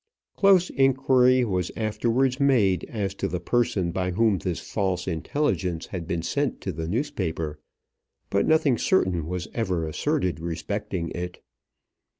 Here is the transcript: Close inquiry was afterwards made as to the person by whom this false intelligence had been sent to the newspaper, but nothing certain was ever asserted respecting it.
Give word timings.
Close 0.35 0.71
inquiry 0.71 1.45
was 1.45 1.69
afterwards 1.77 2.39
made 2.39 2.85
as 2.85 3.13
to 3.13 3.27
the 3.27 3.39
person 3.39 3.91
by 3.91 4.09
whom 4.09 4.39
this 4.39 4.59
false 4.59 5.07
intelligence 5.07 5.85
had 5.85 6.07
been 6.07 6.23
sent 6.23 6.59
to 6.59 6.71
the 6.71 6.87
newspaper, 6.87 7.59
but 8.31 8.47
nothing 8.47 8.79
certain 8.79 9.27
was 9.27 9.47
ever 9.53 9.87
asserted 9.87 10.39
respecting 10.39 11.11
it. 11.11 11.39